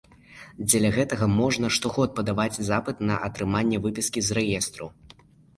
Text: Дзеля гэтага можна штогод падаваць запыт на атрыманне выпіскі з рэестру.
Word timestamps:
Дзеля 0.69 0.89
гэтага 0.95 1.27
можна 1.33 1.69
штогод 1.77 2.15
падаваць 2.21 2.61
запыт 2.71 3.05
на 3.11 3.19
атрыманне 3.29 3.77
выпіскі 3.85 4.19
з 4.31 4.39
рэестру. 4.39 4.91